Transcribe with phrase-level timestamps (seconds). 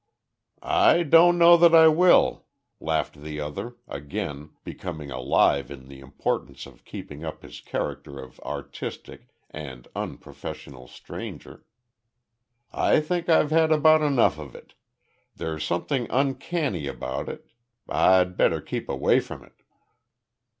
[0.63, 2.47] "I don't know that I will,"
[2.79, 8.39] laughed the other, again becoming alive to the importance of keeping up his character of
[8.39, 11.65] artistic and unprofessional stranger.
[12.73, 14.73] "I think I've had about enough of it.
[15.35, 17.51] There's something uncanny about it.
[17.87, 19.61] I'd better keep away from it."